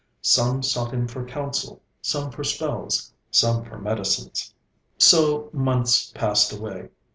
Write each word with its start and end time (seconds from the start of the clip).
Some 0.23 0.63
sought 0.63 0.95
him 0.95 1.07
for 1.07 1.23
counsel, 1.23 1.83
some 2.01 2.31
for 2.31 2.43
spells, 2.43 3.13
some 3.29 3.63
for 3.63 3.77
medicines. 3.77 4.51
So 4.97 5.51
months 5.53 6.09
passed 6.15 6.51
away. 6.51 6.89